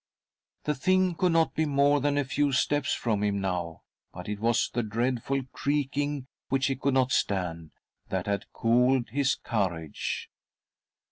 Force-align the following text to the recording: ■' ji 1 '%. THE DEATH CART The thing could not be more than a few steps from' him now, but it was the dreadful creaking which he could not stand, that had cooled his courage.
■' 0.65 0.65
ji 0.65 0.71
1 0.71 0.77
'%. 0.79 0.81
THE 0.81 0.81
DEATH 0.81 0.81
CART 0.81 0.81
The 0.81 0.83
thing 0.83 1.15
could 1.15 1.31
not 1.31 1.53
be 1.53 1.65
more 1.67 2.01
than 2.01 2.17
a 2.17 2.23
few 2.25 2.51
steps 2.53 2.95
from' 2.95 3.21
him 3.23 3.39
now, 3.39 3.83
but 4.11 4.27
it 4.27 4.39
was 4.39 4.71
the 4.73 4.81
dreadful 4.81 5.43
creaking 5.53 6.25
which 6.49 6.65
he 6.65 6.75
could 6.75 6.95
not 6.95 7.11
stand, 7.11 7.69
that 8.09 8.25
had 8.25 8.51
cooled 8.51 9.09
his 9.09 9.35
courage. 9.35 10.27